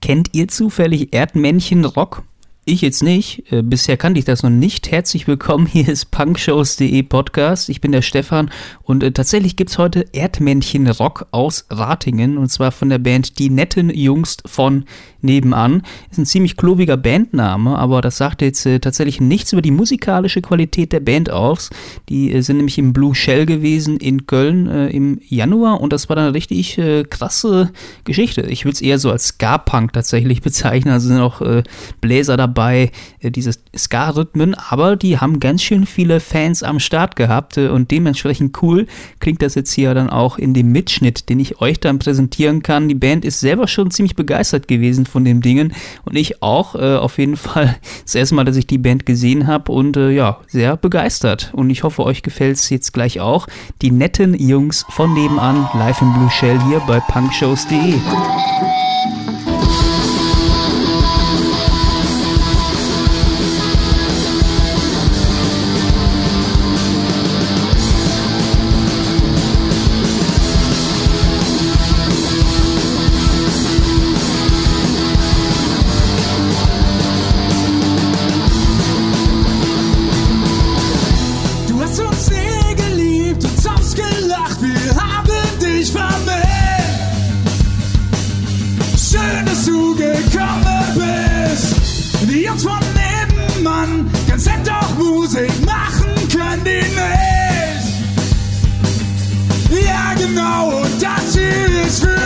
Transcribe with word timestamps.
Kennt 0.00 0.30
ihr 0.32 0.48
zufällig 0.48 1.12
Erdmännchen 1.12 1.84
Rock? 1.84 2.22
Ich 2.70 2.82
jetzt 2.82 3.02
nicht. 3.02 3.50
Äh, 3.50 3.62
bisher 3.62 3.96
kannte 3.96 4.18
ich 4.18 4.26
das 4.26 4.42
noch 4.42 4.50
nicht. 4.50 4.90
Herzlich 4.90 5.26
willkommen. 5.26 5.64
Hier 5.72 5.88
ist 5.88 6.10
punkshows.de 6.10 7.02
Podcast. 7.02 7.70
Ich 7.70 7.80
bin 7.80 7.92
der 7.92 8.02
Stefan 8.02 8.50
und 8.82 9.02
äh, 9.02 9.10
tatsächlich 9.10 9.56
gibt 9.56 9.70
es 9.70 9.78
heute 9.78 10.04
Erdmännchen 10.12 10.86
Rock 10.86 11.28
aus 11.30 11.64
Ratingen 11.70 12.36
und 12.36 12.50
zwar 12.50 12.70
von 12.70 12.90
der 12.90 12.98
Band 12.98 13.38
Die 13.38 13.48
Netten 13.48 13.88
Jungs 13.88 14.36
von 14.44 14.84
Nebenan. 15.22 15.82
Ist 16.10 16.18
ein 16.18 16.26
ziemlich 16.26 16.58
klobiger 16.58 16.98
Bandname, 16.98 17.78
aber 17.78 18.02
das 18.02 18.18
sagt 18.18 18.42
jetzt 18.42 18.66
äh, 18.66 18.80
tatsächlich 18.80 19.18
nichts 19.18 19.54
über 19.54 19.62
die 19.62 19.70
musikalische 19.70 20.42
Qualität 20.42 20.92
der 20.92 21.00
Band 21.00 21.30
aus. 21.30 21.70
Die 22.10 22.42
sind 22.42 22.58
nämlich 22.58 22.76
im 22.76 22.92
Blue 22.92 23.14
Shell 23.14 23.46
gewesen 23.46 23.96
in 23.96 24.26
Köln 24.26 24.66
im 24.66 25.20
Januar 25.26 25.80
und 25.80 25.94
das 25.94 26.10
war 26.10 26.16
dann 26.16 26.26
eine 26.26 26.34
richtig 26.34 26.78
krasse 27.08 27.70
Geschichte. 28.04 28.42
Ich 28.42 28.64
würde 28.64 28.74
es 28.74 28.80
eher 28.82 28.98
so 28.98 29.10
als 29.10 29.28
Ska-Punk 29.28 29.94
tatsächlich 29.94 30.42
bezeichnen. 30.42 30.92
Also 30.92 31.08
sind 31.08 31.20
auch 31.20 31.40
Bläser 32.00 32.36
dabei 32.36 32.57
dabei, 32.58 32.90
äh, 33.20 33.30
diese 33.30 33.52
Ska-Rhythmen, 33.76 34.54
aber 34.54 34.96
die 34.96 35.18
haben 35.18 35.38
ganz 35.38 35.62
schön 35.62 35.86
viele 35.86 36.18
Fans 36.18 36.64
am 36.64 36.80
Start 36.80 37.14
gehabt 37.14 37.56
äh, 37.56 37.68
und 37.68 37.92
dementsprechend 37.92 38.60
cool 38.62 38.86
klingt 39.20 39.42
das 39.42 39.54
jetzt 39.54 39.72
hier 39.72 39.94
dann 39.94 40.10
auch 40.10 40.38
in 40.38 40.54
dem 40.54 40.72
Mitschnitt, 40.72 41.28
den 41.28 41.38
ich 41.38 41.60
euch 41.60 41.78
dann 41.78 42.00
präsentieren 42.00 42.62
kann. 42.62 42.88
Die 42.88 42.96
Band 42.96 43.24
ist 43.24 43.38
selber 43.38 43.68
schon 43.68 43.92
ziemlich 43.92 44.16
begeistert 44.16 44.66
gewesen 44.66 45.06
von 45.06 45.24
den 45.24 45.40
Dingen 45.40 45.72
und 46.04 46.16
ich 46.16 46.42
auch 46.42 46.74
äh, 46.74 46.96
auf 46.96 47.18
jeden 47.18 47.36
Fall 47.36 47.76
das 48.02 48.16
erste 48.16 48.34
Mal, 48.34 48.44
dass 48.44 48.56
ich 48.56 48.66
die 48.66 48.78
Band 48.78 49.06
gesehen 49.06 49.46
habe 49.46 49.70
und 49.70 49.96
äh, 49.96 50.10
ja, 50.10 50.40
sehr 50.48 50.76
begeistert 50.76 51.52
und 51.54 51.70
ich 51.70 51.84
hoffe, 51.84 52.02
euch 52.04 52.22
gefällt 52.22 52.56
es 52.56 52.70
jetzt 52.70 52.92
gleich 52.92 53.20
auch. 53.20 53.46
Die 53.82 53.92
netten 53.92 54.34
Jungs 54.34 54.84
von 54.90 55.14
nebenan, 55.14 55.68
live 55.74 56.02
im 56.02 56.12
Blue 56.12 56.30
Shell 56.30 56.60
hier 56.64 56.80
bei 56.80 56.98
punkshows.de. 56.98 57.94
Nacht 92.58 92.62
von 92.62 92.80
nebenan, 92.94 94.10
ganz 94.28 94.46
nett 94.46 94.66
doch 94.66 94.98
Musik 94.98 95.64
machen 95.64 96.28
können 96.28 96.64
die 96.64 96.82
nicht. 96.82 96.98
Ja, 99.86 100.14
genau, 100.14 100.78
und 100.78 101.00
das 101.00 101.34
hier 101.34 101.86
ist 101.86 102.00
für 102.00 102.08
dich. 102.08 102.18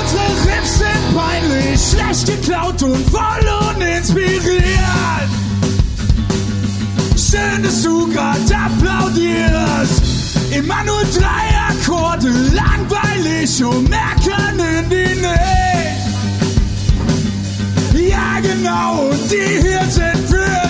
Unsere 0.00 0.28
Riffs 0.46 0.78
sind 0.78 1.04
peinlich, 1.14 1.80
schlecht 1.90 2.26
geklaut 2.26 2.82
und 2.82 3.10
voll 3.10 3.48
uninspiriert 3.76 5.29
schön, 7.30 7.62
dass 7.62 7.82
du 7.82 8.08
gerade 8.08 8.56
applaudierst. 8.56 10.02
Immer 10.50 10.82
nur 10.84 11.02
drei 11.16 11.54
Akkorde, 11.68 12.28
langweilig 12.52 13.64
und 13.64 13.88
mehr 13.88 14.16
können 14.24 14.90
die 14.90 15.14
nicht. 15.14 15.30
Ja 18.10 18.40
genau, 18.40 19.10
und 19.10 19.30
die 19.30 19.60
hier 19.62 19.84
sind 19.88 20.32
wir. 20.32 20.69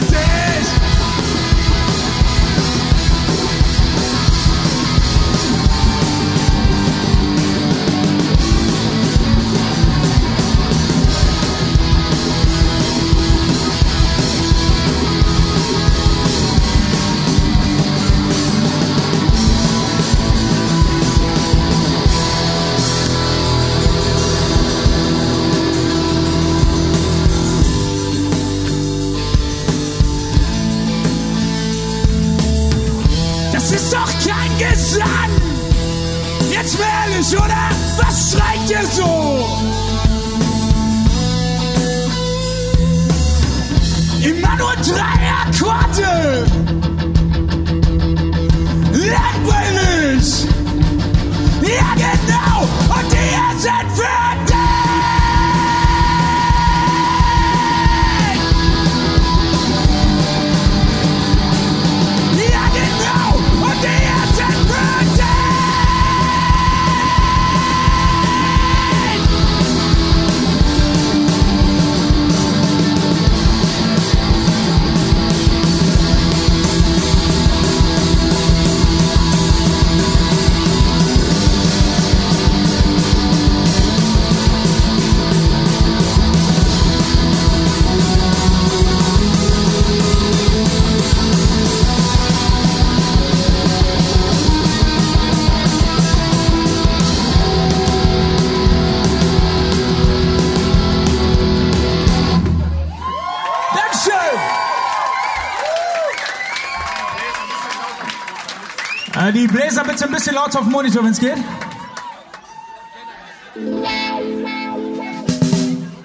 Bisschen 110.12 110.34
lauter 110.34 110.58
auf 110.58 110.64
dem 110.64 110.72
Monitor, 110.72 111.04
wenn 111.04 111.12
es 111.12 111.20
geht. 111.20 111.36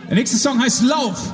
Der 0.07 0.15
nächste 0.15 0.37
Song 0.37 0.61
heißt 0.61 0.83
Lauf. 0.83 1.33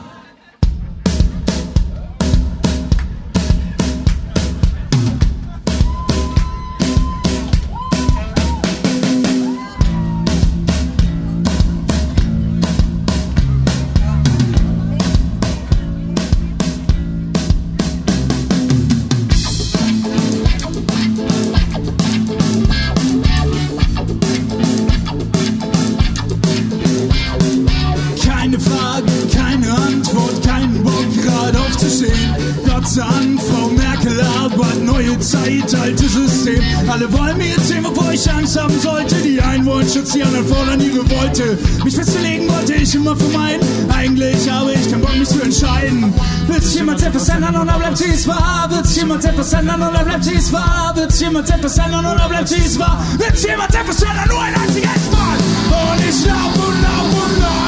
Arbeit, 35.36 35.50
neue 35.50 35.66
Zeit, 35.66 35.82
altes 35.82 36.14
System. 36.14 36.64
Alle 36.90 37.12
wollen 37.12 37.38
mir 37.38 37.56
erzählen, 37.56 37.84
wovor 37.84 38.12
ich 38.12 38.30
Angst 38.32 38.60
haben 38.60 38.78
sollte. 38.80 39.16
Die 39.16 39.42
einen 39.42 39.66
wollen 39.66 39.88
Schutz, 39.88 40.14
die 40.14 40.24
anderen 40.24 40.48
fordern 40.48 40.80
die 40.80 40.90
Revolte. 40.90 41.58
Mich 41.84 41.96
festzulegen 41.96 42.50
wollte 42.50 42.74
ich 42.74 42.96
immer 42.96 43.16
vermeiden. 43.16 43.68
Eigentlich 43.90 44.50
habe 44.50 44.74
ich 44.74 44.90
keinen 44.90 45.02
Bock, 45.02 45.16
mich 45.18 45.30
zu 45.30 45.42
entscheiden. 45.42 46.14
Wird 46.48 46.64
jemand 46.64 47.02
etwas 47.02 47.30
ändern 47.30 47.56
oder 47.56 47.78
bleibt 47.78 47.98
sie 47.98 48.12
es 48.14 48.28
wahr? 48.28 48.68
Wird 48.70 48.88
jemand 48.88 49.26
etwas 49.26 49.54
ändern 49.54 49.82
oder 49.82 50.04
bleibt 50.04 50.24
sie 50.24 50.36
es 50.36 50.52
wahr? 50.52 50.94
Wird 50.96 51.14
jemand 51.20 51.50
etwas 51.50 51.78
ändern 51.78 52.06
oder 52.06 52.30
bleibt 52.30 52.48
sie 52.48 52.62
es 52.66 52.80
wahr? 52.80 53.04
Wird 53.18 53.40
jemand 53.40 53.76
etwas 53.76 54.02
ändern? 54.02 54.28
Nur 54.30 54.42
ein 54.42 54.56
einziges 54.56 55.12
Mal. 55.12 55.38
Und 55.70 56.10
ich 56.10 56.26
lauf 56.26 56.56
und 56.56 56.82
lauf 56.82 57.26
und 57.26 57.40
lauf. 57.42 57.61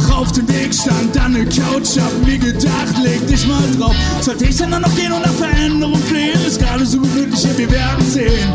Doch 0.00 0.18
auf 0.18 0.32
dem 0.32 0.48
Weg 0.48 0.72
stand 0.74 1.14
dann 1.14 1.34
eine 1.34 1.44
Couch, 1.44 1.98
hab 1.98 2.12
mir 2.24 2.38
gedacht, 2.38 2.96
leg 3.02 3.26
dich 3.26 3.46
mal 3.46 3.62
drauf. 3.78 3.94
Sollte 4.20 4.44
ich 4.44 4.56
dann 4.56 4.70
noch 4.70 4.94
gehen 4.94 5.12
und 5.12 5.22
nach 5.22 5.32
Veränderung 5.32 6.00
flehen? 6.04 6.38
Ist 6.46 6.60
gerade 6.60 6.86
so 6.86 7.00
gemütlich, 7.00 7.42
ja, 7.42 7.58
wir 7.58 7.70
werden 7.70 8.10
sehen. 8.10 8.52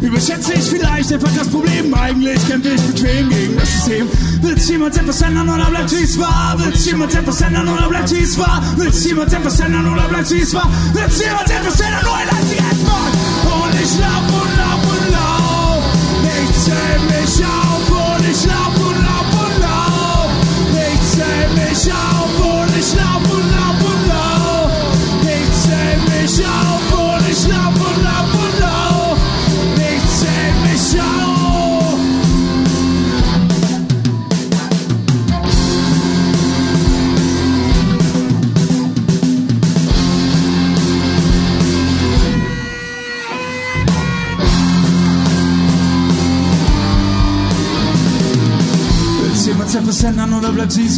Überschätze 0.00 0.52
ich 0.54 0.64
vielleicht 0.64 1.12
einfach 1.12 1.30
das 1.36 1.48
Problem, 1.48 1.94
eigentlich 1.94 2.48
kämpfe 2.48 2.70
ich 2.70 2.80
bequem 2.82 3.28
gegen 3.30 3.56
das 3.56 3.72
System. 3.72 4.08
Wird 4.42 4.58
jemand 4.60 4.96
etwas 4.96 5.22
ändern 5.22 5.48
oder 5.48 5.66
bleibt 5.66 5.92
wie 5.92 6.02
es 6.02 6.18
war? 6.18 6.58
Wird 6.58 6.76
jemand 6.76 7.14
etwas 7.14 7.40
ändern 7.40 7.68
oder 7.68 7.88
bleibt 7.88 8.10
wie 8.10 8.22
es 8.22 8.38
war? 8.38 8.62
Wird 8.76 8.94
jemand 8.94 9.32
etwas 9.32 9.60
ändern 9.60 9.92
oder 9.92 10.08
bleibt 10.08 10.30
wie 10.30 10.40
es 10.40 10.54
war? 10.54 10.68
Wird 10.92 11.12
jemand 11.12 11.50
etwas 11.50 11.80
ändern, 11.80 12.04
nur 12.04 12.16
ein 12.16 12.28
einziges 12.28 12.82
Mal? 12.84 13.12
Und 13.44 13.74
ich 13.80 13.98
lauf 14.00 14.24
und 14.26 14.32
lauf 14.32 14.42
und 14.42 14.51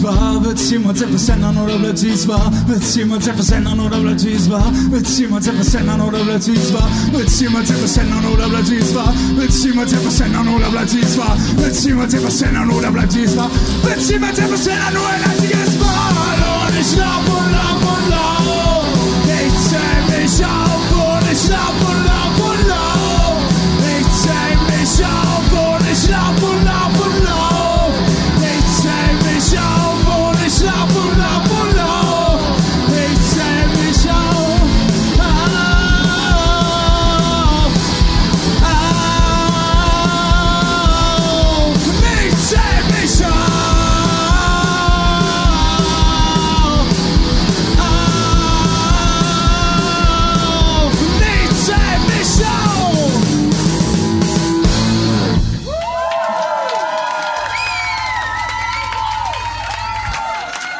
wahr? 0.05 0.45
Wird 0.45 0.61
jemand 0.71 1.01
etwas 1.01 1.29
ändern 1.29 1.57
oder 1.57 1.79
bleibt 1.79 1.99
sie 1.99 2.11
es 2.11 2.29
wahr? 2.29 2.53
Wird 2.67 2.85
jemand 2.95 3.27
etwas 3.27 3.51
ändern 3.51 3.81
oder 3.81 3.99
bleibt 3.99 4.21
sie 4.21 4.33
es 4.33 4.51
wahr? 4.51 4.73
Wird 4.91 5.09
jemand 5.09 5.47
etwas 5.47 5.75
ändern 5.75 6.01
oder 6.01 6.25
bleibt 6.25 6.43
sie 6.43 6.53
es 6.53 6.75
wahr? 6.75 6.89
Wird 7.13 7.31
jemand 7.41 7.71
etwas 7.71 7.97
ändern 7.97 8.25
oder 8.27 8.49
bleibt 8.49 8.67
sie 8.67 8.77
es 8.77 8.95
wahr? 8.95 9.15
Wird 9.37 9.53
jemand 9.65 9.93
etwas 9.93 10.21
ändern 10.21 10.49
oder 10.49 10.71
bleibt 10.71 10.91
sie 10.91 11.01
es 11.01 11.19
wahr? 11.19 11.37
Wird 11.57 11.81
jemand 11.85 12.15
etwas 12.15 12.43
ändern 12.43 12.71
oder 12.71 12.91
bleibt 12.93 13.13
sie 13.13 13.23
es 13.23 13.37
wahr? 13.37 13.51
Wird 13.83 14.11
jemand 14.11 14.39
etwas 14.39 14.67
ändern 14.67 14.95
nur 14.95 15.09
ein 15.09 15.31
einziges 15.31 15.79
Mal? 15.81 16.69
Und 16.69 16.81
ich 16.81 16.97
lauf 16.97 17.24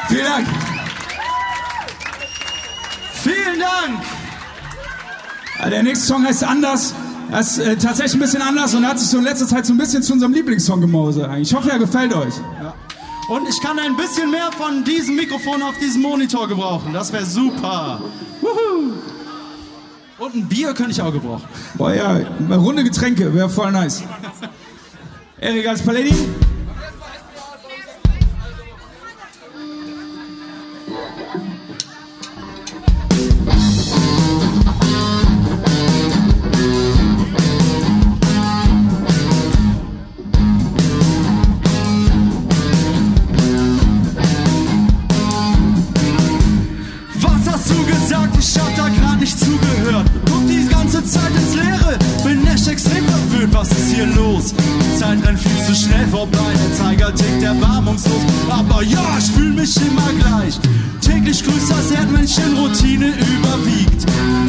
Vielen 0.07 0.25
Dank. 0.25 0.47
Vielen 3.23 3.59
Dank. 3.59 4.03
Ja, 5.59 5.69
Der 5.69 5.83
nächste 5.83 6.05
Song 6.05 6.25
heißt 6.25 6.43
Anders. 6.43 6.93
Er 7.31 7.39
ist 7.39 7.57
äh, 7.57 7.75
tatsächlich 7.75 8.13
ein 8.13 8.19
bisschen 8.19 8.41
anders 8.43 8.75
und 8.75 8.87
hat 8.87 8.99
sich 8.99 9.09
so 9.09 9.17
in 9.17 9.23
letzter 9.23 9.47
Zeit 9.47 9.65
so 9.65 9.73
ein 9.73 9.77
bisschen 9.79 10.03
zu 10.03 10.13
unserem 10.13 10.31
Lieblingssong 10.33 10.79
gemausert. 10.79 11.27
eigentlich. 11.27 11.49
Ich 11.49 11.55
hoffe, 11.57 11.71
er 11.71 11.79
gefällt 11.79 12.13
euch. 12.13 12.35
Und 13.29 13.49
ich 13.49 13.59
kann 13.61 13.79
ein 13.79 13.95
bisschen 13.97 14.29
mehr 14.29 14.51
von 14.55 14.83
diesem 14.83 15.15
Mikrofon 15.15 15.63
auf 15.63 15.73
diesem 15.79 16.03
Monitor 16.03 16.47
gebrauchen. 16.47 16.93
Das 16.93 17.11
wäre 17.11 17.25
super. 17.25 17.99
Wuhu. 18.41 18.93
Und 20.19 20.35
ein 20.35 20.47
Bier 20.47 20.73
könnte 20.75 20.91
ich 20.91 21.01
auch 21.01 21.11
gebrauchen. 21.11 21.43
Boah, 21.73 21.93
ja, 21.93 22.19
runde 22.55 22.83
Getränke, 22.83 23.33
wäre 23.33 23.49
voll 23.49 23.71
nice. 23.71 24.03
Erik 25.39 25.67
als 25.67 25.81
Paladin. 25.81 26.15
Ich 48.47 48.59
hab 48.59 48.75
da 48.75 48.89
grad 48.89 49.19
nicht 49.19 49.39
zugehört. 49.39 50.05
Guck 50.27 50.47
die 50.47 50.67
ganze 50.67 51.03
Zeit 51.03 51.31
ins 51.35 51.55
Leere. 51.55 51.97
Bin 52.23 52.45
echt 52.45 52.67
extrem 52.67 53.03
verwöhnt. 53.03 53.51
Was 53.55 53.69
ist 53.71 53.95
hier 53.95 54.05
los? 54.05 54.53
Die 54.53 54.99
Zeit 54.99 55.17
rennt 55.25 55.39
viel 55.39 55.65
zu 55.65 55.73
schnell 55.73 56.07
vorbei. 56.09 56.53
Der 56.53 56.77
Zeiger 56.77 57.15
tickt 57.15 57.41
erbarmungslos. 57.41 58.21
Aber 58.47 58.83
ja, 58.83 59.03
ich 59.17 59.31
fühl 59.31 59.51
mich 59.51 59.75
immer 59.77 60.09
gleich. 60.19 60.59
Täglich 61.01 61.43
grüßt 61.43 61.71
das 61.71 61.89
Erdmännchen, 61.89 62.55
Routine 62.57 63.07
überwiegt. 63.07 64.05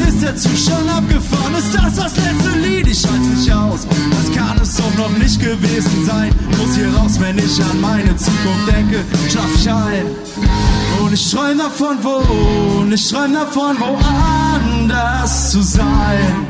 Ist 0.07 0.21
der 0.21 0.51
schon 0.55 0.89
abgefahren? 0.89 1.55
Ist 1.57 1.73
das 1.73 1.95
das 1.95 2.13
letzte 2.17 2.59
Lied? 2.59 2.87
Ich 2.87 3.03
halte 3.03 3.19
nicht 3.19 3.51
aus. 3.51 3.87
Das 4.11 4.35
kann 4.35 4.59
es 4.61 4.75
doch 4.75 4.95
noch 4.95 5.17
nicht 5.17 5.39
gewesen 5.39 6.05
sein. 6.05 6.31
Muss 6.55 6.75
hier 6.75 6.93
raus, 6.93 7.19
wenn 7.19 7.39
ich 7.39 7.59
an 7.59 7.81
meine 7.81 8.15
Zukunft 8.15 8.67
denke. 8.71 9.03
Schlaf 9.27 9.49
ich 9.55 9.67
ein. 9.67 10.76
Und 11.07 11.13
ich 11.13 11.31
träum 11.31 11.57
davon, 11.57 11.97
wo, 12.01 12.81
und 12.81 12.91
ich 12.91 13.09
träum 13.09 13.33
davon, 13.33 13.77
woanders 13.79 15.51
zu 15.51 15.61
sein. 15.61 16.45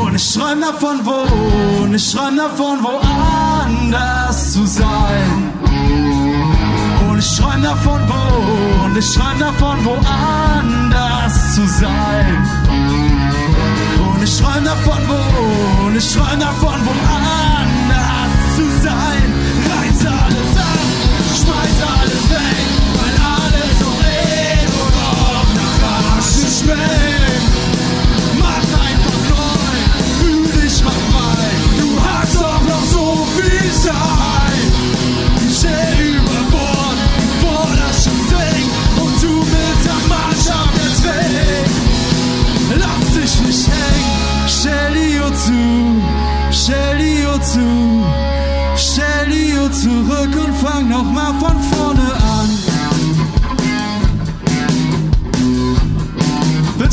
Und 0.00 0.14
ich 0.14 0.32
träum 0.32 0.58
davon, 0.62 1.00
wo, 1.04 1.82
und 1.82 1.94
ich 1.94 2.10
träum 2.10 2.34
davon, 2.38 2.82
woanders 2.82 4.54
zu 4.54 4.64
sein. 4.64 5.52
Und 7.06 7.18
ich 7.18 7.36
träum 7.36 7.62
davon, 7.62 8.00
wo, 8.08 8.86
und 8.86 8.96
ich 8.96 9.12
träum 9.12 9.38
davon, 9.38 9.84
woanders 9.84 11.54
zu 11.56 11.66
sein. 11.66 12.48
Und 14.14 14.22
ich 14.22 14.38
träum 14.38 14.64
davon, 14.64 15.02
wo, 15.08 15.86
und 15.86 15.96
ich 15.96 16.10
träum 16.10 16.40
davon, 16.40 16.80
woanders 16.86 18.56
zu 18.56 18.64
sein. 18.82 19.26
Reiß 19.68 20.06
alles 20.06 20.56
ab, 20.56 20.78
schmeiß 21.36 21.78
alles 22.00 22.13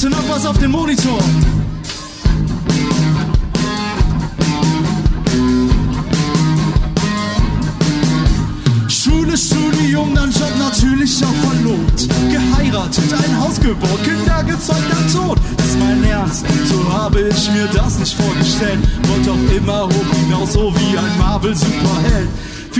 auf 0.03 0.57
den 0.57 0.71
Monitor. 0.71 1.19
Schule, 8.87 9.37
Studium, 9.37 10.15
dann 10.15 10.31
Job 10.31 10.51
natürlich 10.57 11.23
auch 11.23 11.47
verlobt. 11.47 12.07
Geheiratet, 12.31 13.13
ein 13.13 13.39
Haus 13.41 13.59
gebaut, 13.59 13.89
Kinder 14.03 14.43
gezeugt, 14.43 14.79
dann 14.89 15.07
tot. 15.13 15.37
Ist 15.59 15.77
mein 15.77 16.03
Ernst, 16.03 16.45
so 16.65 16.91
habe 16.91 17.21
ich 17.29 17.51
mir 17.51 17.67
das 17.67 17.99
nicht 17.99 18.15
vorgestellt. 18.15 18.79
Wollte 19.07 19.31
auch 19.31 19.55
immer 19.55 19.85
hoch 19.85 20.15
hinaus, 20.25 20.53
so 20.53 20.73
wie 20.75 20.97
ein 20.97 21.17
Marvel-Superheld. 21.19 22.29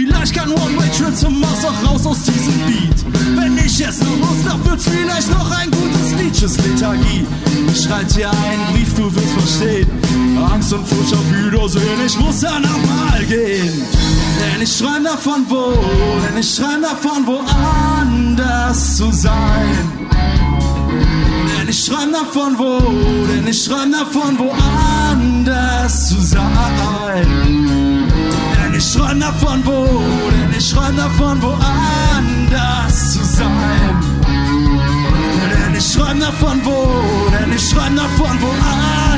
Vielleicht 0.04 0.34
kann 0.34 0.52
One-Way-Trip 0.52 1.16
zum 1.16 1.40
Mars 1.40 1.64
auch 1.64 1.92
raus 1.92 2.08
aus 2.08 2.24
diesem 2.24 2.58
Beat. 2.66 3.06
Wenn 3.36 3.56
ich 3.58 3.80
es 3.86 4.00
noch 4.00 4.18
muss, 4.18 4.44
dann 4.44 4.66
wird's 4.66 4.86
vielleicht 4.88 5.30
noch 5.30 5.52
ein 5.52 5.70
gutes 5.70 6.16
Nietzsches 6.20 6.58
Lethargie. 6.58 7.24
Ich 7.72 7.84
schreib 7.84 8.08
dir 8.08 8.32
einen 8.32 8.74
Brief, 8.74 8.96
du 8.96 9.14
wirst 9.14 9.30
verstehen. 9.30 9.88
Angst 10.52 10.74
und 10.74 10.88
Furcht 10.88 11.14
auf 11.14 11.32
Wiedersehen, 11.32 12.00
ich 12.04 12.18
muss 12.18 12.40
dann 12.40 12.66
auch 12.66 12.86
mal 12.88 13.24
gehen. 13.26 13.84
Denn 14.40 14.62
ich 14.64 14.76
träum 14.76 15.04
davon, 15.04 15.46
wo, 15.48 15.74
denn 16.26 16.40
ich 16.40 16.56
träum 16.56 16.82
davon, 16.82 17.28
woanders 17.28 18.98
zu 18.98 19.12
sein. 19.12 19.92
Denn 21.60 21.70
ich 21.70 21.86
träum 21.86 22.12
davon, 22.12 22.58
wo, 22.58 22.80
denn 23.28 23.46
ich 23.48 23.66
träum 23.66 23.92
davon, 23.92 24.40
woanders 24.40 26.10
zu 26.10 26.20
sein. 26.20 27.51
Träum 29.12 29.20
davon, 29.20 29.62
wo, 29.66 30.30
denn 30.32 30.58
ich 30.58 30.72
träum 30.72 30.96
davon, 30.96 31.42
woanders 31.42 33.14
zu 33.14 33.26
sein. 33.26 34.00
Denn 35.66 35.76
ich 35.76 35.94
träum 35.94 36.18
davon, 36.18 36.62
wo, 36.64 37.04
denn 37.38 37.52
ich 37.52 37.70
träum 37.72 37.94
davon, 37.98 38.38
woanders 38.42 39.11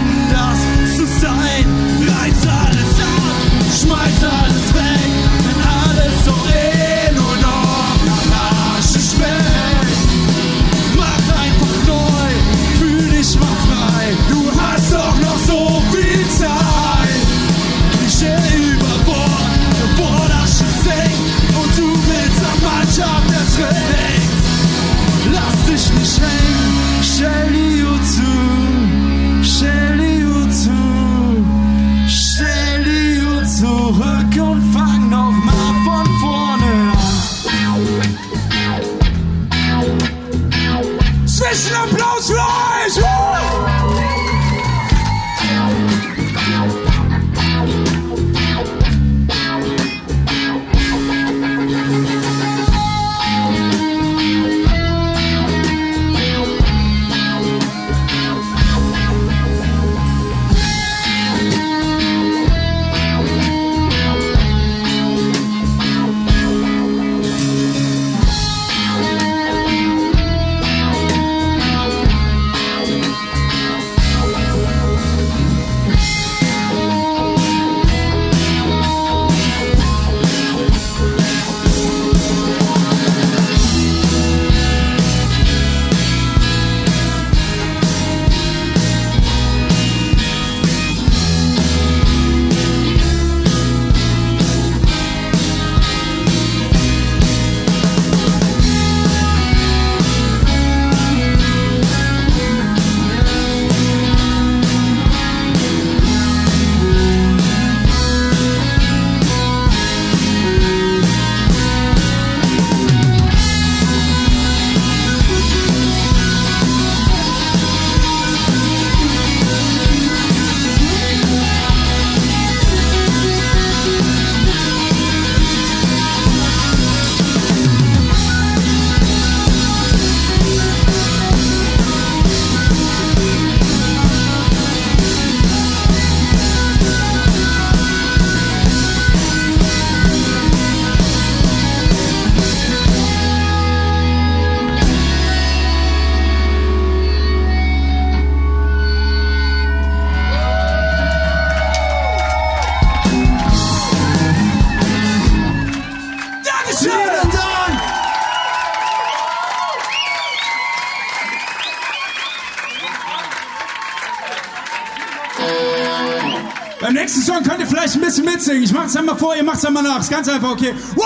mitsingen. 168.43 168.63
Ich 168.63 168.73
mach's 168.73 168.95
einmal 168.95 169.17
vor, 169.17 169.35
ihr 169.35 169.43
macht's 169.43 169.65
einmal 169.65 169.83
nach. 169.83 169.99
Ist 169.99 170.09
ganz 170.09 170.27
einfach, 170.27 170.51
okay. 170.51 170.73
Wow! 170.95 171.05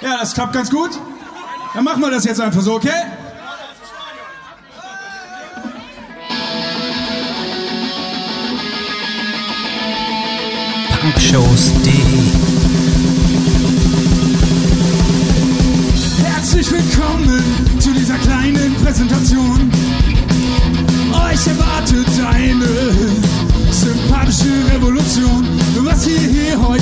Ja, 0.00 0.18
das 0.18 0.34
klappt 0.34 0.52
ganz 0.52 0.70
gut. 0.70 0.90
Dann 1.74 1.84
machen 1.84 2.00
wir 2.00 2.10
das 2.10 2.24
jetzt 2.24 2.40
einfach 2.40 2.60
so, 2.60 2.74
okay? 2.74 2.90
Punkshows.de 11.00 11.81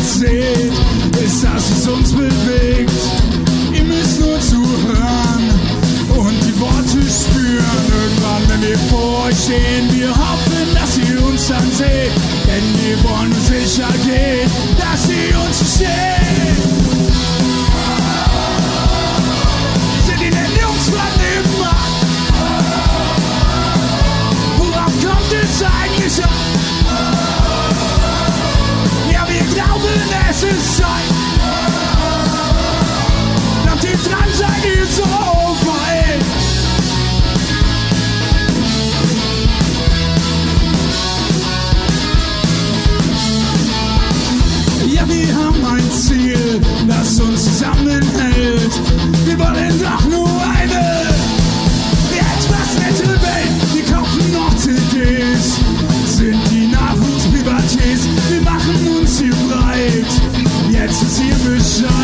seht, 0.03 0.73
ist, 1.25 1.45
dass 1.45 1.71
es 1.71 1.89
uns 1.89 2.13
bewegt. 2.13 2.91
Ihr 3.73 3.85
müsst 3.85 4.21
nur 4.21 4.41
zuhören 4.41 5.45
und 6.17 6.35
die 6.47 6.61
Worte 6.61 7.01
spüren. 7.09 7.83
Irgendwann, 8.03 8.43
wenn 8.49 8.69
wir 8.69 8.79
vor 8.91 9.27
euch 9.27 9.37
stehen, 9.37 9.89
wir 9.93 10.11
hoffen, 10.11 10.75
dass 10.75 10.99
ihr 10.99 11.25
uns 11.25 11.49
dann 11.49 11.71
seht. 11.73 12.13
Denn 12.47 12.67
wir 12.81 12.97
wollen 13.09 13.35
sicher 13.45 13.89
gehen, 14.05 14.51
dass 14.79 15.09
ihr 15.09 15.39
uns 15.41 15.59
versteht. 15.59 16.70
es 30.43 30.57
ist 30.57 30.77
Zeit. 30.79 30.87
Nach 33.67 33.79
dem 33.81 33.99
Drangsal 34.05 34.87
so 34.89 35.03
vorbei. 35.03 36.19
Ja, 44.89 45.09
wir 45.09 45.35
haben 45.35 45.65
ein 45.65 45.91
Ziel, 45.91 46.61
das 46.89 47.21
uns 47.21 47.45
zusammenhält. 47.45 48.73
Wir 49.25 49.39
wollen 49.39 49.83
da 49.83 50.00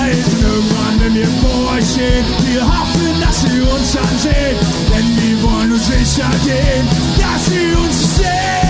Zeit. 0.07 0.43
Irgendwann 0.43 1.07
in 1.07 1.17
ihrem 1.17 1.39
Vorreich 1.39 1.85
stehen, 1.91 2.25
wir 2.45 2.63
hoffen, 2.63 3.21
dass 3.21 3.43
sie 3.43 3.61
uns 3.61 3.97
ansehen, 3.97 4.57
denn 4.95 5.17
wir 5.23 5.43
wollen 5.43 5.73
uns 5.73 5.87
sicher 5.87 6.31
gehen, 6.45 6.87
dass 7.19 7.47
sie 7.47 7.75
uns 7.75 8.17
sehen. 8.17 8.66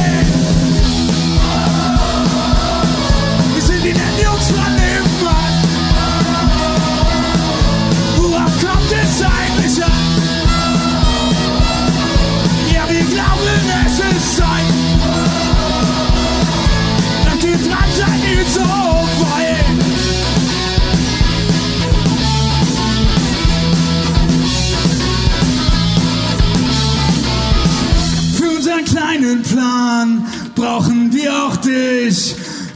Brauchen 30.56 31.12
wir 31.12 31.30
auch 31.32 31.56
dich. 31.58 32.34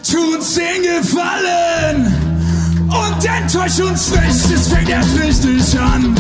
Tu 0.08 0.18
uns 0.34 0.54
den 0.54 0.82
Gefallen 0.82 2.14
und 2.86 3.24
enttäusch 3.24 3.80
uns 3.80 4.10
nicht. 4.10 4.54
Es 4.54 4.68
fängt 4.68 4.90
erst 4.90 5.18
richtig 5.18 5.80
an, 5.80 6.14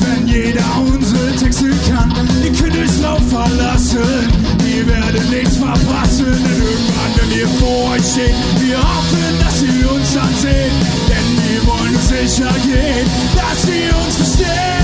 wenn 0.00 0.28
jeder 0.28 0.64
unsere 0.86 1.34
Texte 1.36 1.70
kann. 1.90 2.12
Ihr 2.44 2.52
könnt 2.52 2.76
euch 2.76 3.00
drauf 3.00 3.22
verlassen, 3.28 4.28
wir 4.64 4.86
werden 4.86 5.30
nichts 5.30 5.56
verpassen. 5.56 6.26
Denn 6.26 6.62
irgendwann, 6.62 7.12
wenn 7.16 7.30
wir 7.36 7.48
vor 7.58 7.90
euch 7.92 8.04
stehen, 8.04 8.36
wir 8.60 8.78
hoffen, 8.78 9.38
dass 9.40 9.60
sie 9.60 9.84
uns 9.84 10.16
ansehen. 10.16 10.72
Denn 11.08 11.28
wir 11.42 11.66
wollen 11.66 11.98
sicher 12.00 12.52
gehen, 12.64 13.06
dass 13.34 13.62
sie 13.62 13.88
uns 14.06 14.16
verstehen. 14.16 14.77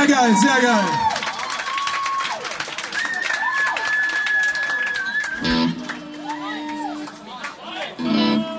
Sehr 0.00 0.16
geil, 0.16 0.34
sehr 0.34 0.62
geil. 0.62 0.84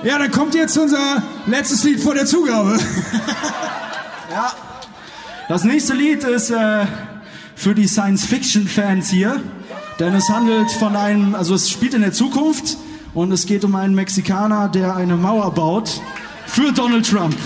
Ja, 0.04 0.18
dann 0.18 0.30
kommt 0.30 0.54
jetzt 0.54 0.78
unser 0.78 1.20
letztes 1.46 1.82
Lied 1.82 2.00
vor 2.00 2.14
der 2.14 2.26
Zugabe. 2.26 2.78
Ja. 4.30 4.50
Das 5.46 5.64
nächste 5.64 5.92
Lied 5.92 6.24
ist 6.24 6.48
äh, 6.48 6.86
für 7.54 7.74
die 7.74 7.86
Science-Fiction-Fans 7.86 9.10
hier, 9.10 9.42
denn 9.98 10.14
es 10.14 10.30
handelt 10.30 10.70
von 10.70 10.96
einem, 10.96 11.34
also 11.34 11.54
es 11.54 11.68
spielt 11.68 11.92
in 11.92 12.00
der 12.00 12.14
Zukunft 12.14 12.78
und 13.12 13.30
es 13.30 13.44
geht 13.44 13.62
um 13.62 13.74
einen 13.74 13.94
Mexikaner, 13.94 14.70
der 14.70 14.96
eine 14.96 15.16
Mauer 15.16 15.52
baut 15.52 16.00
für 16.46 16.72
Donald 16.72 17.06
Trump. 17.06 17.36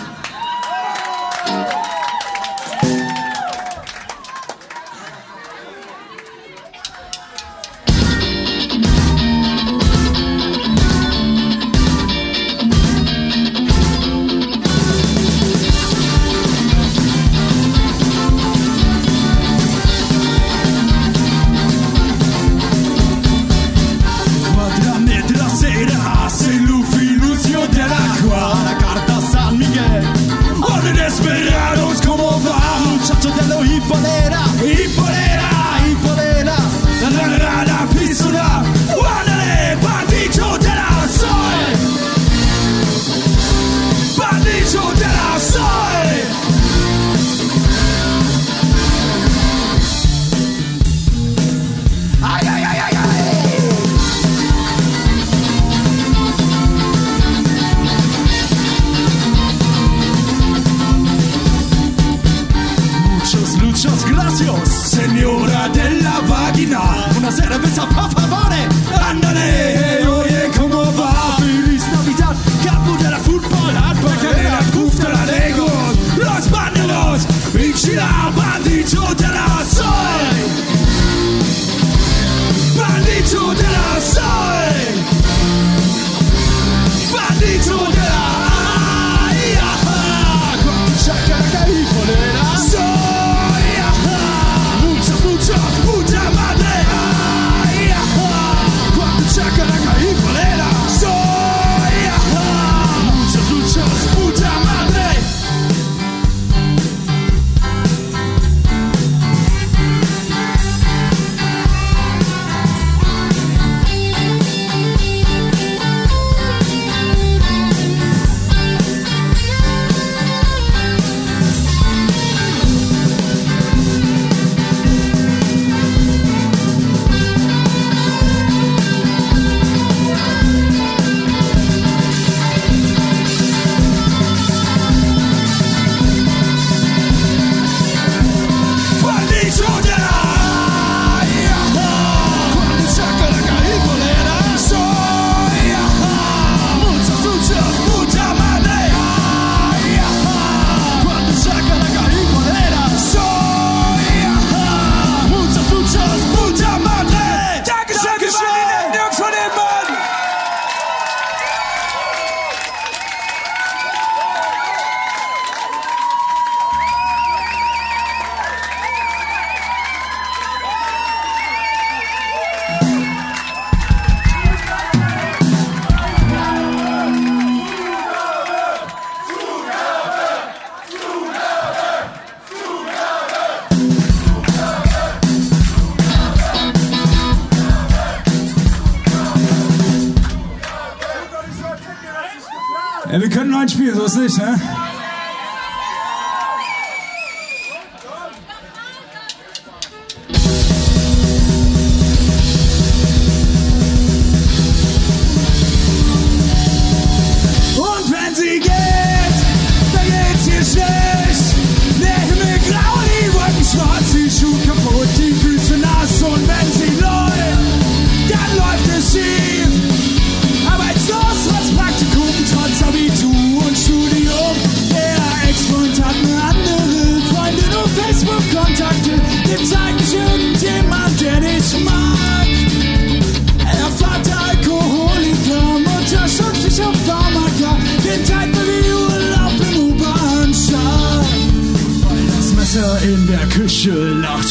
Ja, 193.16 193.22
wir 193.22 193.31
können 193.31 193.50
nur 193.50 193.61
ein 193.61 193.68
Spiel, 193.70 193.94
so 193.94 194.05
ist 194.05 194.16
nicht, 194.16 194.37
ne? 194.37 194.61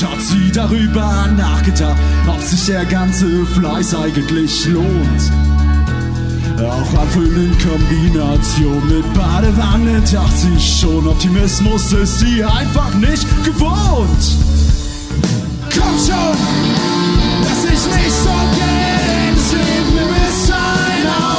Lacht, 0.01 0.11
hat 0.11 0.21
sie 0.21 0.51
darüber 0.51 1.27
nachgedacht, 1.37 1.97
ob 2.27 2.41
sich 2.41 2.65
der 2.65 2.85
ganze 2.85 3.45
Fleiß 3.45 3.95
eigentlich 3.95 4.65
lohnt. 4.67 5.31
Auch 6.57 7.01
Apfel 7.01 7.25
in 7.25 7.57
Kombination 7.59 8.87
mit 8.87 9.13
Badewanne 9.13 10.01
dachte 10.11 10.37
sie 10.37 10.59
schon, 10.59 11.07
Optimismus 11.07 11.91
ist 11.93 12.19
sie 12.19 12.43
einfach 12.43 12.93
nicht 12.95 13.27
gewohnt. 13.43 14.37
Komm 15.73 15.97
schon, 15.97 16.37
lass 17.43 17.61
dich 17.63 17.71
nicht 17.71 18.15
so 18.23 18.29
gehen, 18.55 19.35
das 19.35 19.51
Leben 19.51 20.09
ist 20.27 20.51
ein 20.51 21.34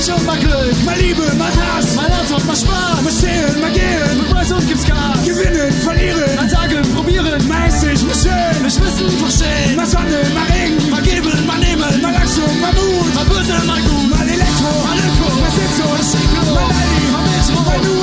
Pech 0.00 0.14
und 0.14 0.24
mal 0.24 0.38
Glück, 0.38 0.84
mal 0.84 0.96
Liebe, 0.98 1.22
mal 1.36 1.50
Hass, 1.52 1.94
mal 1.94 2.06
Ernst 2.06 2.32
und 2.32 2.46
mal 2.46 2.56
Spaß. 2.56 3.02
mal 3.04 3.12
stehen, 3.12 3.60
mal 3.60 3.70
gehen, 3.70 4.16
Mit 4.16 4.30
Preis 4.30 4.50
und 4.50 4.66
gibt's 4.66 4.86
Gas. 4.86 5.24
gewinnen, 5.26 5.72
verlieren, 5.84 6.36
Mal 6.36 6.48
sagen, 6.48 6.82
probieren, 6.94 7.40
hässlich, 7.52 8.02
mal 8.02 8.14
schön, 8.14 8.62
nicht 8.62 8.80
wissen, 8.80 9.10
verstehen. 9.18 9.76
mal 9.76 9.86
Sonne, 9.86 10.20
mal 10.32 10.46
Regen, 10.48 10.90
Mal 10.90 11.02
geben, 11.02 11.46
mal 11.46 11.58
nehmen, 11.58 12.00
mal 12.00 12.12
Leistung, 12.14 12.60
mal 12.62 12.72
Mut, 12.72 13.14
mal 13.14 13.24
böse, 13.26 13.52
mal 13.66 13.80
gut. 13.82 14.08
mal 14.10 14.24
Elektro, 14.26 14.72
Mal 14.88 14.96
Öko, 15.04 15.28
mal 15.36 15.50
Sitzung, 15.52 15.92
mal 15.92 16.00
Schicko, 16.00 16.48
mal 16.48 16.64
Aldi, 16.64 17.00
mal 17.12 17.22
Metro, 17.28 17.60
mal 17.60 17.80
Duell, 17.84 17.99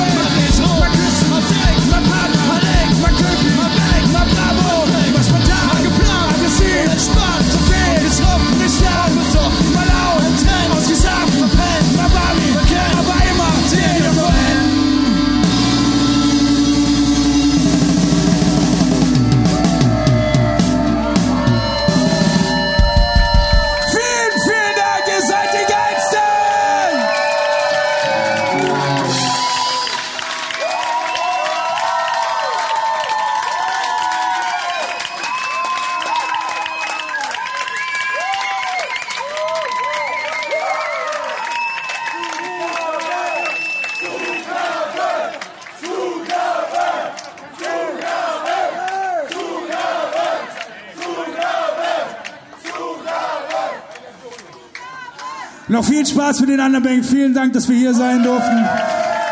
Noch 55.78 55.86
viel 55.86 56.04
Spaß 56.04 56.40
mit 56.40 56.50
den 56.50 56.60
anderen 56.60 56.84
Bands. 56.84 57.08
Vielen 57.08 57.36
Dank, 57.36 57.54
dass 57.54 57.70
wir 57.70 57.78
hier 57.78 57.94
sein 57.94 58.24
durften. 58.24 58.66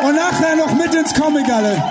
Und 0.08 0.16
nachher 0.16 0.56
noch 0.56 0.76
mit 0.76 0.94
ins 0.94 1.12
Comic 1.16 1.50
alle. 1.50 1.84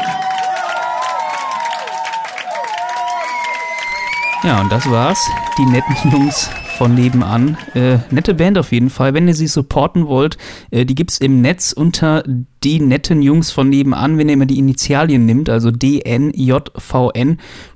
Ja, 4.45 4.61
und 4.61 4.71
das 4.71 4.89
war's. 4.89 5.19
Die 5.59 5.67
netten 5.67 5.97
Jungs 6.13 6.49
von 6.79 6.95
nebenan. 6.95 7.57
Äh, 7.75 7.99
nette 8.13 8.35
Band 8.35 8.57
auf 8.57 8.71
jeden 8.71 8.91
Fall. 8.91 9.13
Wenn 9.13 9.27
ihr 9.27 9.35
sie 9.35 9.49
supporten 9.49 10.07
wollt, 10.07 10.39
äh, 10.71 10.87
die 10.87 10.95
gibt's 10.95 11.19
im 11.19 11.41
Netz 11.41 11.73
unter 11.73 12.23
die 12.63 12.79
netten 12.79 13.23
Jungs 13.23 13.51
von 13.51 13.69
nebenan, 13.69 14.19
wenn 14.19 14.29
ihr 14.29 14.35
immer 14.35 14.47
die 14.47 14.61
Initialien 14.61 15.27
nimmt, 15.27 15.49
also 15.49 15.73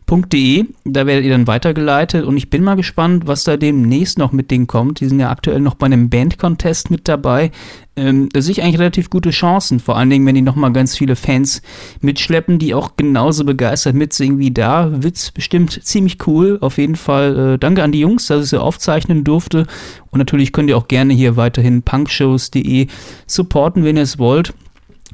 dnjvn.de. 0.08 0.64
Da 0.84 1.06
werdet 1.06 1.24
ihr 1.24 1.30
dann 1.30 1.46
weitergeleitet 1.46 2.24
und 2.24 2.36
ich 2.36 2.50
bin 2.50 2.64
mal 2.64 2.74
gespannt, 2.74 3.26
was 3.26 3.44
da 3.44 3.56
demnächst 3.56 4.18
noch 4.18 4.32
mit 4.32 4.50
denen 4.50 4.66
kommt. 4.66 5.00
Die 5.00 5.06
sind 5.06 5.20
ja 5.20 5.30
aktuell 5.30 5.60
noch 5.60 5.74
bei 5.74 5.86
einem 5.86 6.08
Band-Contest 6.08 6.90
mit 6.90 7.08
dabei. 7.08 7.50
Ähm, 7.96 8.28
da 8.32 8.40
sehe 8.40 8.52
ich 8.52 8.62
eigentlich 8.62 8.78
relativ 8.78 9.10
gute 9.10 9.30
Chancen, 9.30 9.80
vor 9.80 9.96
allen 9.96 10.08
Dingen, 10.08 10.24
wenn 10.24 10.34
die 10.34 10.42
nochmal 10.42 10.72
ganz 10.72 10.96
viele 10.96 11.16
Fans 11.16 11.62
mitschleppen, 12.00 12.58
die 12.58 12.74
auch 12.74 12.96
genauso 12.96 13.44
begeistert 13.44 13.94
mitsingen 13.94 14.38
wie 14.38 14.50
da. 14.50 15.02
Wird's 15.02 15.30
bestimmt 15.30 15.84
ziemlich 15.84 16.26
cool. 16.26 16.58
Auf 16.60 16.78
jeden 16.78 16.96
Fall 16.96 17.54
äh, 17.54 17.58
danke 17.58 17.82
an 17.82 17.92
die 17.92 18.00
Jungs, 18.00 18.26
dass 18.26 18.44
ich 18.44 18.50
sie 18.50 18.60
aufzeichnen 18.60 19.24
durfte. 19.24 19.66
Und 20.10 20.18
natürlich 20.18 20.52
könnt 20.52 20.70
ihr 20.70 20.76
auch 20.76 20.88
gerne 20.88 21.12
hier 21.12 21.36
weiterhin 21.36 21.82
punkshows.de 21.82 22.86
supporten, 23.26 23.84
wenn 23.84 23.96
ihr 23.96 24.04
es 24.04 24.18
wollt. 24.18 24.54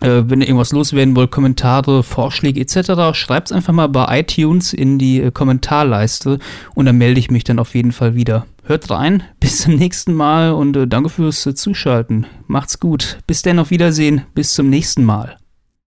Äh, 0.00 0.24
wenn 0.26 0.40
ihr 0.40 0.48
irgendwas 0.48 0.72
loswerden 0.72 1.14
wollt, 1.16 1.30
Kommentare, 1.30 2.02
Vorschläge 2.02 2.60
etc., 2.60 3.16
schreibt 3.16 3.48
es 3.48 3.52
einfach 3.52 3.72
mal 3.72 3.88
bei 3.88 4.20
iTunes 4.20 4.72
in 4.72 4.98
die 4.98 5.20
äh, 5.20 5.30
Kommentarleiste 5.30 6.38
und 6.74 6.86
dann 6.86 6.98
melde 6.98 7.20
ich 7.20 7.30
mich 7.30 7.44
dann 7.44 7.58
auf 7.58 7.74
jeden 7.74 7.92
Fall 7.92 8.14
wieder. 8.14 8.46
Hört 8.64 8.90
rein, 8.90 9.22
bis 9.40 9.62
zum 9.62 9.74
nächsten 9.74 10.14
Mal 10.14 10.52
und 10.52 10.76
äh, 10.76 10.86
danke 10.86 11.10
fürs 11.10 11.42
Zuschalten. 11.42 12.26
Macht's 12.46 12.80
gut. 12.80 13.18
Bis 13.26 13.42
dann, 13.42 13.58
auf 13.58 13.70
Wiedersehen, 13.70 14.22
bis 14.34 14.54
zum 14.54 14.68
nächsten 14.68 15.04
Mal. 15.04 15.36